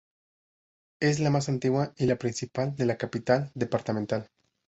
Es 0.99 1.19
la 1.19 1.29
más 1.29 1.47
antigua 1.47 1.93
y 1.95 2.07
la 2.07 2.15
principal 2.15 2.75
de 2.75 2.87
la 2.87 2.97
capital 2.97 3.51
departamental. 3.53 4.31